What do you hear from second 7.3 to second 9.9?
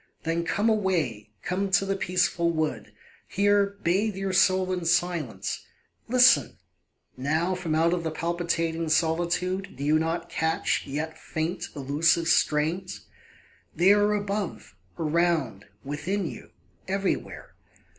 From out the palpitating solitude Do